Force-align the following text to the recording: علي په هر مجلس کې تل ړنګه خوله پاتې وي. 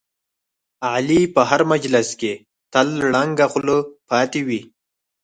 علي 0.91 1.21
په 1.33 1.41
هر 1.49 1.61
مجلس 1.71 2.09
کې 2.19 2.33
تل 2.73 2.87
ړنګه 3.11 3.45
خوله 3.51 3.77
پاتې 4.09 4.41
وي. 4.47 4.61